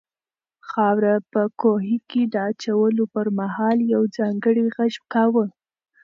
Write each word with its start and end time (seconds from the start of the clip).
خاوره 0.69 1.15
په 1.31 1.41
کوهي 1.61 1.97
کې 2.09 2.21
د 2.33 2.35
اچولو 2.49 3.03
پر 3.13 3.27
مهال 3.39 3.77
یو 3.93 4.01
ځانګړی 4.17 4.65
غږ 4.75 4.93
کاوه. 5.13 5.45